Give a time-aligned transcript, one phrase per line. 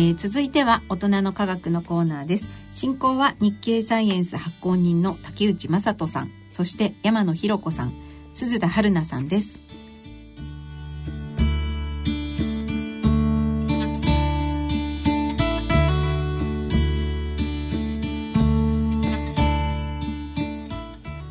[0.00, 2.48] えー、続いては大人の科学のコーナーです。
[2.72, 6.30] 進行は日経サイエンス発行人の竹内正人さん。
[6.50, 7.92] そして山野博子さん。
[8.32, 9.58] 鈴田春奈さんです。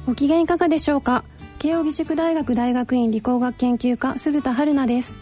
[0.06, 1.24] ご機嫌いかがでしょうか？
[1.58, 5.16] 慶應義塾大学大学院理工学研究科鈴田春奈です。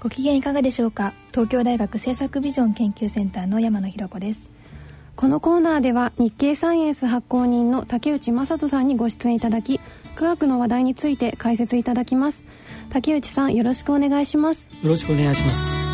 [0.00, 1.12] ご機嫌いかがでしょうか？
[1.38, 4.50] 東京大学政策ビジョン研究センターの山野博子です。
[5.14, 9.78] このコーナーでは日経サイエンス発行人の竹内正人さんにご出演いただき
[10.16, 12.44] 科学の話題について解説いただきます。
[12.90, 14.68] 竹内さんよろしくお願いします。
[14.82, 15.88] よろしくお願いします。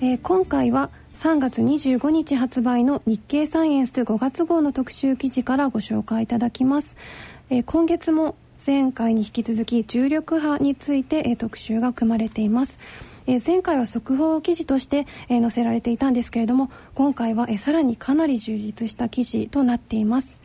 [0.00, 6.94] えー、今回は3月25日発売の日経サイエンス5月号の特集記事からご紹介いただきます、
[7.48, 12.78] えー、今月も前回に引き続き重力波について、えー、特集が組まれています。
[13.26, 20.40] え前回は速報記事として、え載せられていたんですけれども今回は、えさらにかなり充実した記事となっています。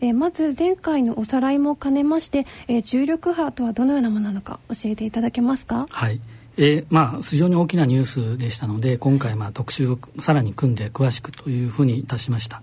[0.00, 5.86] えまず前回のおさらいも兼ねまして、え重力波とはどのようなものなのか教えていただけますか？
[5.90, 6.20] はい。
[6.56, 12.62] えー、まあ、非常に大きなニュースでしたので今回まあ特集をさらに組んで詳しくというふうにいたしました、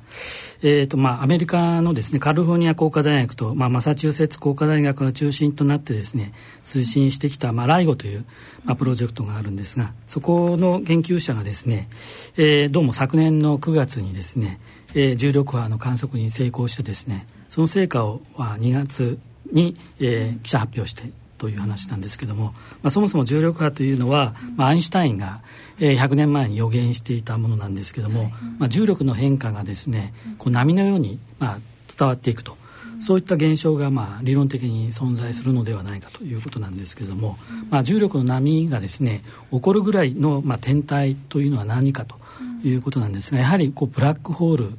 [0.61, 8.25] えーとまあ、アメリカのですねカリフォルニア工科大学と、まあ、マサチューセッツ工科大学が中心となってですね推進してきた、まあ、ライゴという、
[8.63, 11.89] まあ、プロジェクトがあるんですがそこの研究者がですね、
[12.37, 14.61] えー、どうも昨年の9月にですね、
[14.93, 19.19] えー、重力波の観測に成功してですねその成果を、まあ、2月
[19.51, 22.53] に、えー、記者発表してという話なんですけども、
[22.83, 25.41] まあ、そもそも重力波というのは、まあ、アインシュタインが、
[25.79, 31.57] えー、100年前に予言していたものなんですけども、まあ、重力の変化がですねこう波のように、まあ、
[31.97, 32.61] 伝わっていくと。
[32.99, 37.35] そういった現象がまあ理論的に存在するのではないかということなんですけれども、
[37.71, 42.15] まあ、重力の波がですね起こるぐらいのまあ天体というのは何かと
[42.63, 44.69] いうことなんですがやはりこうブラックホール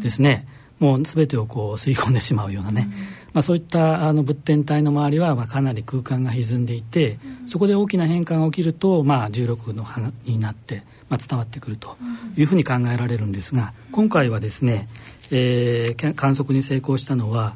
[0.00, 0.46] ですね、
[0.78, 2.88] もう全てをこう吸い込んでしまうようなね、
[3.32, 11.96] まあ、そういったあの物天体の周りはまあかなり空間が歪んでいて、そこで大きな変化が起きると、まあ、重力の波になって、まあ、伝わってくると
[12.36, 14.88] いうふうに考えられるんですが今回はですね、
[15.30, 17.54] えー、観測に成功したのは、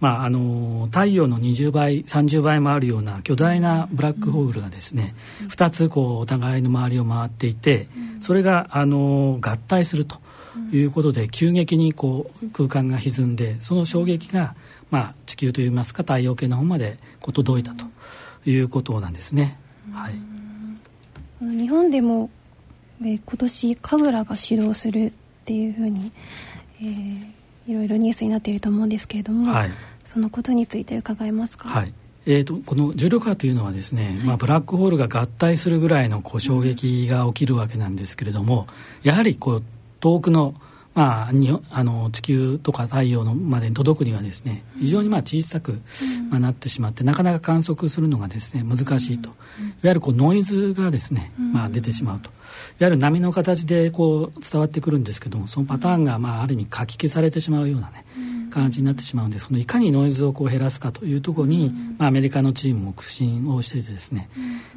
[0.00, 7.88] まあ、あの太陽の20倍30倍もあるような巨大なブラックホールがですね、うん、2つこうお互いの周りを回っていて、
[8.20, 10.18] それがあの合体すると
[10.72, 14.54] いうことで急激にこう空間が歪んでその衝撃が
[14.90, 17.84] まあ、地球といいますか太陽系の方まで届いたと
[18.44, 19.58] いうことなんですね。
[19.92, 20.14] はい、
[21.40, 22.30] 日本でも、
[23.02, 25.12] え今年神楽が始動するっ
[25.44, 26.12] ていうふうに、
[26.80, 29.70] えー、いろいろニュースになっていると思うんですけれども、はい、
[30.04, 31.68] そのことについて伺えますか？
[31.68, 31.94] はい
[32.26, 38.66] えーと、この重力波というのはですね、はい、まあ、ブラックホールが合体するぐらいのこう衝撃が起きるわけなんですけれども
[39.02, 39.62] やはりこう
[40.00, 40.54] 遠くの
[40.92, 45.80] まあ、にあの地球とか太陽のまでに届くにはですね非常にまあ小さく、
[46.30, 49.28] まあ、なってしまってなかなか観測するのがですね難しいと。
[49.28, 49.36] いわ
[49.84, 52.28] ゆるこうノイズがですね、まあ、出てしまうと。
[52.28, 52.32] い
[52.82, 58.04] わゆる波の形でこう伝わってくるんですけどもそのパターンがまあある意味かき消されてしまうようなね
[58.50, 64.28] 感じになってしまうんでそのいかにノイズをこう減らすかというところに、まあ、アメリカのチームも苦心をしていてですね、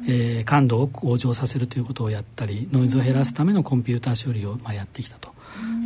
[0.08, 5.33] えー、感度を向上させるということをやったりノイズを減らすためのコンピューター処理をまあやってきたと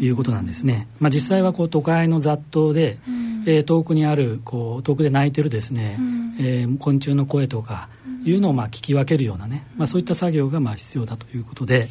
[0.00, 0.86] いうことなんですね。
[1.00, 7.88] まあ、実際はこう都会の雑踏で、うん、えー、遠くにあるこう遠くで鳴いてるですね、うん、えー、昆虫の声とか
[8.22, 11.88] いうのをまあ聞き分けるようなね、まあ、そういった作業がまあ必要だということで、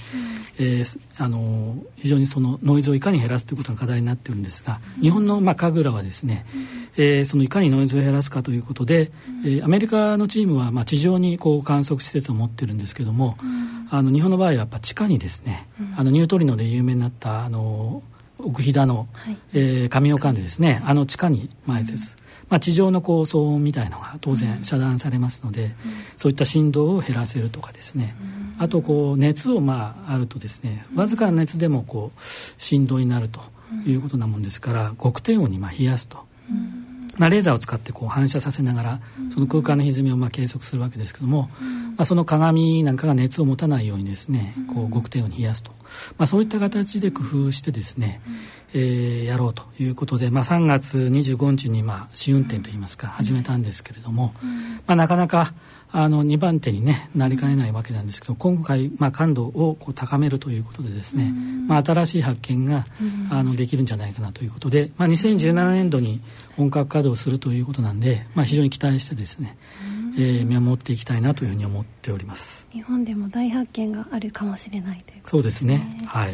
[0.59, 6.45] うん、えー、あの非常にそのノイズをいかに減らすということが課題になっているんですが、日本のまあ神楽はですね、
[6.95, 9.11] えー、そのいかにノイズを減らすかということで、
[9.43, 13.35] えー、アメリカのチームはまあ地上にこう観測施設を持ってるんですけども、
[13.89, 18.03] あの日本の場合はやっぱ地下にですね、あのニュートリノで有名になったあの
[18.39, 25.71] 奥飛騨の、はい、えー、上岡でですねあの地下に埋設、うん、まあ、地上のこう騒音みたいのが当然遮断されますので、うん、
[26.15, 28.15] そういった振動を減らせるとかですね、
[28.57, 32.21] うん、あとこう熱をまああるとですねわずかな熱でもこう
[32.57, 33.41] 振動になると
[33.85, 36.25] いうことなもんですから極低温にまあ冷やすと。
[37.17, 39.01] まあ、レーザーを使ってこう反射させながら
[39.31, 41.49] その空間の歪みをまあ計測するわけですけども、
[41.97, 45.71] まあ、その鏡なんかが熱を持たないようにですねこう極低温に冷やすと、
[46.17, 48.21] まあ、そういった形で工夫してですね、
[48.73, 54.33] えー、やろうということで、まあ、3月25日にまあ試運転といいますか始めたんですけれども、
[54.85, 55.53] まあ、なかなか
[55.91, 61.33] あの2番手に、ね、なりかねないわけなんですけど今回、まあ、感度をこう高めるということでですね、
[61.67, 62.85] まあ、新しい発見が
[63.31, 66.21] あのできるんじゃないかなということで、まあ、2017年度に
[66.57, 69.57] 本格稼働するということなんで、まあ、非常に期待してですね、
[70.17, 72.67] えー、見守っていきたいなというふうに思っております。
[72.73, 75.77] 日本でも大発見があるかもしれないということですね。
[75.77, 76.07] そうですね。
[76.07, 76.33] はい。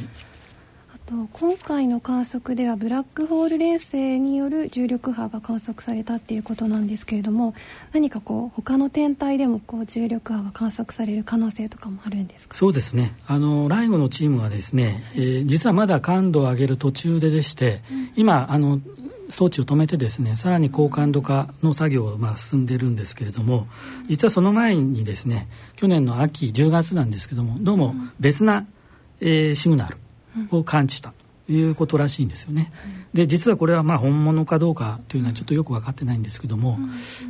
[1.06, 7.56] と今回の観測ではブラックホール連星による重力波が観測されたっていうことなんですけれども
[7.92, 12.56] 何かこう他の天体でもこう重力波が観測される可能性とかもあるんですか？
[12.56, 13.18] そうですね。
[13.28, 18.80] あのライゴのチームはですね、えー、実はまだ感度を上げる途中ででして、うん、今あの
[19.34, 23.68] 装置を止めてですねさらに高感度化の作業をまあ進んでるんですけれども
[24.08, 28.68] 実はその前にですね去年の秋10月なんですけどもどうも別な、
[29.20, 29.98] えー、シグナル
[30.52, 31.14] を感知した
[31.48, 32.72] ということらしいんですよね。
[33.14, 36.78] で実はこれはまあ本物かどうかというのはちょっとよく分かってないんですけども、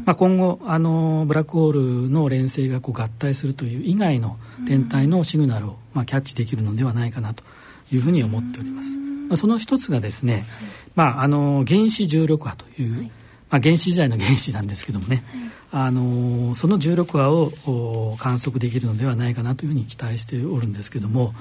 [0.06, 7.44] まあ、今後あのブラックホールの連星がこう合体するという以外の天体のシグナルをまあキャッチできるのではないかなと
[7.92, 9.13] いうふうに思っております。
[9.34, 10.46] まあ、その一つがですね、
[10.94, 13.10] まあ、あの原子重力波という、
[13.50, 15.24] まあ、原始時代の原子なんですけどもね、
[15.72, 21.34] あのその重力波を観測できるのではないかなというふうに期待しておるんですけども、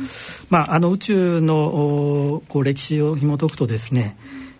[0.48, 4.16] まあ、あの宇宙のこう歴史を紐解くとですね、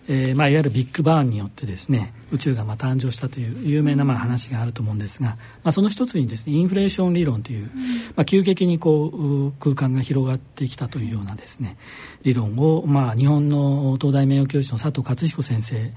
[0.07, 7.67] えーまあ、いわゆるビッグバーンによってですね宇宙がまあ誕生したという有名なまあ話があると思うんですが、まあ、その一つにですねインフレーション理論という、
[8.15, 11.77] まあ、急激にこう空間が広がってきたというようなですね
[12.23, 15.91] 理論を、まあ、日本の東大名誉教授の佐藤勝彦先生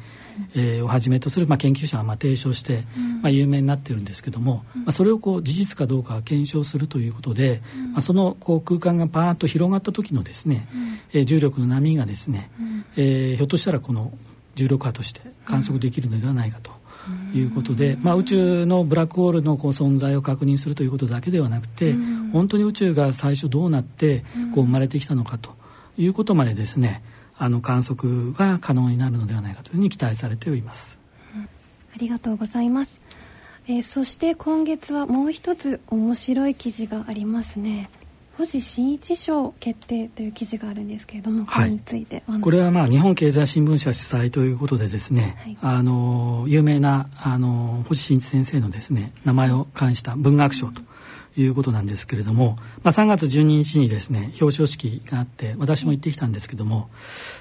[0.55, 2.85] えー、をはじめとする、まあ、研究者がまあ提唱して、
[3.23, 7.62] まあ、有名になってるんですけども、まあ、それをこう事実かどうか検証するということで、
[7.93, 10.69] まあ、そのこう空間がパーッと広がった時のですね、
[11.12, 12.50] えー、重力の波がですね、
[12.97, 14.12] えー、ひょっとしたらこの
[14.56, 16.73] 重力波として観測できるのではないかと。
[17.32, 21.94] いうことで、まあ、宇宙のブラックホールのこう存在を確認するということだけではなくて、
[22.32, 25.55] 本当に宇宙が最初どうなってこう生まれてきたのかと
[25.97, 27.05] いうことまでですね、
[27.38, 31.00] あの観測が可能になるのではないかというふうに期待されております、
[31.35, 31.47] うん、あ
[31.99, 33.00] りがとうございます、
[33.69, 37.91] えー、そして今月はもう一つ面白い記事がありますね
[38.37, 50.83] 星新一賞決定という記事があるんですけれども、はい、これについてこれはまあ日本経済新聞社主催ということでですね、はい、あの有名なあの星新一先生のですね名前を冠した文学賞と
[51.41, 56.91] いうことなんですけれども、まあ、3月12日にですね表彰式があって私も行ってきたんですけども、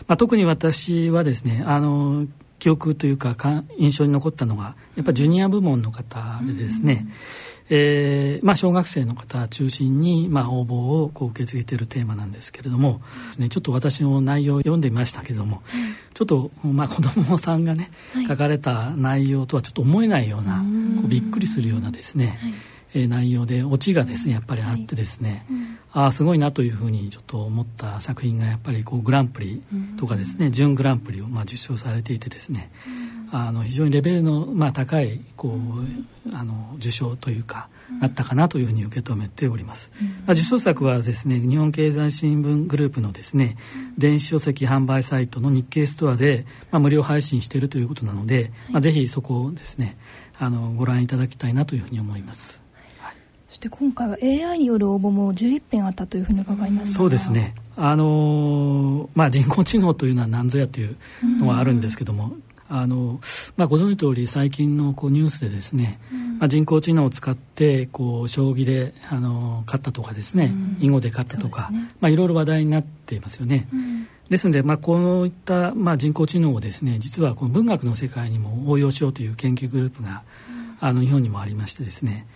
[0.07, 2.25] まあ、特に私はですねあの
[2.59, 3.35] 記憶というか
[3.77, 7.05] 印象に残ったのがやっぱジュニア部門の方でですね、
[7.69, 13.01] えーまあ、小学生の方中心に、まあ、応募をこう受け付けているテーマなんですけれども、
[13.39, 15.63] ね、ちょっと私の内容を読んでみましたけども、
[16.13, 17.89] ちょっと、まあ、 子どもさんがね、
[18.27, 20.63] 書かれた内容とはちょっと思えないような
[20.97, 22.39] こうびっくりするようなですね、
[22.93, 25.57] え内容でオチがですねやっぱりあってですね、はい。
[25.57, 29.61] うん、ああすごいなというふうにちょっと思った作品がやっぱりこうグランプリ
[29.97, 33.04] とかですね、うん、準グランプリをまあ受賞されていてですね、うん、
[33.37, 37.67] あの非常にレベルのまあ高いこうあの受賞というか、
[37.99, 39.91] なったかなというふうに受け止めております、
[40.25, 43.57] まあ、受賞作はですね日本経済新聞グループのですね
[43.97, 49.97] 電子書籍販売サイトの日経ストアで、まあ、無料配信しているということなので、まあ、ぜひそこをですね
[50.39, 52.61] あのご覧いただきたいなというふうに思います。
[53.49, 57.53] そして今回は AI による応募も11編あったというふうに伺いましたそうですね。
[57.77, 60.97] あのまあ、人工知能というのは何ぞやという
[61.39, 62.35] のはあるんですけども、
[62.67, 63.19] あの
[63.57, 65.99] まあ、ご存知の通り最近のこうニュースでですね、
[66.39, 73.67] まあ、人工知能を使ってこう将棋であの勝ったとかですね、囲碁で勝ったとか、ね、まあ、いろいろ話題になっていますよね。
[74.29, 80.23] ですので、まあ、こういった、まあ、人工知能をですね実はこの文学の世界にも応用しようという研究グループが、
[80.79, 82.27] あの日本にもありましてですね、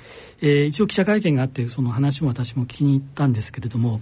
[0.41, 4.01] えー、一応記者会見があってその話も私も聞きに行ったんですけれども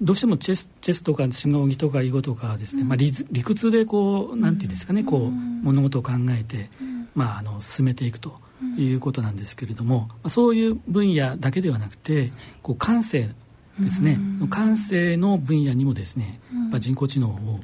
[0.00, 8.38] どうしてもチェスチェスとか将棋とか囲碁とかですね、うん、まあ、理理屈でこうなんていうんですかね、うん、こう物事を考えて、うん、まあ、あの進めていくと
[8.78, 12.30] いうことなんですけれども、まあ、そういう分野だけではなくて
[12.62, 13.30] こう感性
[13.78, 14.18] ですね、
[14.50, 16.38] 感性の分野にもですね、
[16.70, 17.60] まあ、人工知能を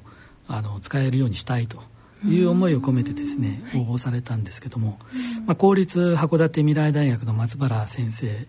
[0.49, 1.83] あの使えるようにしたいと。
[2.25, 4.99] いう思いを込めてですね、応募されたんですけども、
[5.45, 8.49] まあ、公立函館未来大学の松原先生、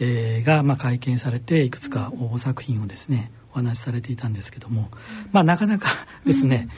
[0.00, 4.90] えー、がまあ会見されていくつか応募作品をですねお話しされていたんですけども、
[5.32, 5.88] まあ、なかなか
[6.26, 6.68] ですね、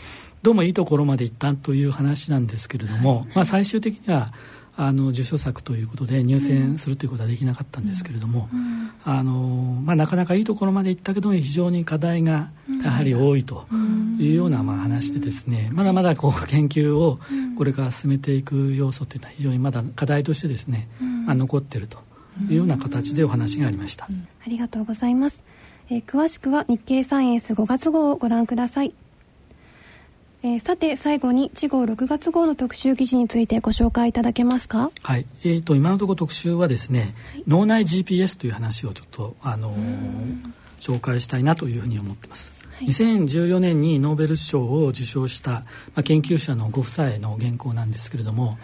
[0.43, 4.33] どうもいいところまでいったという話なんですけれども、まあ、最終的には
[4.81, 8.49] あの受賞作ということで入選するということはできなかったんですけれども、
[9.05, 12.53] あのまあ、なかなかいいところまでいったけども非常に課題が
[12.85, 13.67] やはり多いと
[14.21, 17.19] いうようなまあ話でですねまだまだこう研究を
[17.57, 20.89] これから進めていく要素というのは非常にまだ課題としてですね、
[21.27, 21.99] まあ、残っていると
[22.49, 24.09] いうような形でお話がありました、あ
[24.49, 25.42] りがとうございます、
[25.90, 28.92] えー、詳しくは日経サイエンス5月号をご覧ください。
[30.40, 34.92] えー、さて最後に地号6月号の特集記事についてご紹介いただけますか？
[35.02, 39.76] はい、えーと、今のところ特集はですね、はい、脳内 GPS という話をちょっと、あのー、
[40.78, 45.64] 紹介したいなというふうに思ってます、はい、2014年にノーベル賞を受賞した、ま
[45.97, 48.57] あ、研究者のご夫妻の原稿なんですけれども、はい、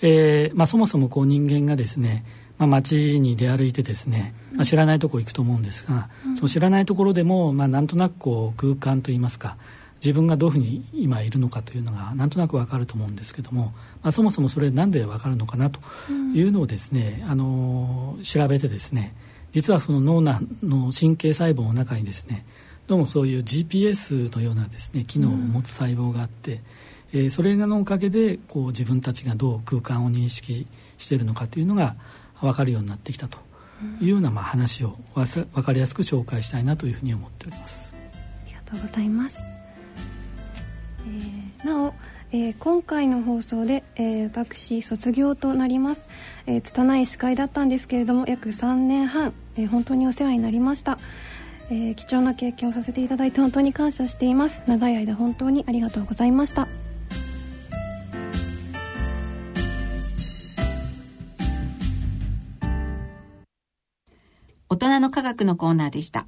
[0.00, 2.24] えー、まあ、そもそもこう人間がですね
[2.60, 9.56] まあ、街に出歩いてですね、まあ、知らないところ行くと思うんですが、うん、その知らないところでも、まあ、なんとなくこう空間といいますか
[9.96, 15.80] 自分がどういうふうに今いるのかというのがなんとなく分かると思うんですけども、まあ、そもそもそれなんで分かるのかなと
[16.34, 19.14] いうのをですね、うん、あの調べてですね
[19.52, 22.44] 実はその脳内の神経細胞の中にですね
[22.86, 26.60] どうもそういう GPS のようなですね機能を持つ細胞があって、
[27.14, 30.66] うん、えー、それのおかげでこう自分たちがどう空間を認識
[30.98, 31.96] しているのかというのが
[32.40, 33.38] 分かるようになってきたと
[34.00, 37.94] いうようなまあ話を分かりやすく紹介したいなというふうに思っております。
[38.46, 39.40] ありがとうございます。
[41.06, 41.94] えー、なお、
[42.32, 46.08] えー、今回の放送で、えー、私卒業となります、
[46.46, 50.98] えー、拙い司会だったんですけれども約3年半、えー、本当にお世話になりました、
[51.70, 54.62] えー、貴重な経験をさせていただいて本当に感謝しています。
[54.66, 56.68] 長い間本当にありがとうございました。
[64.80, 66.26] 大人の科学のコーナーでした。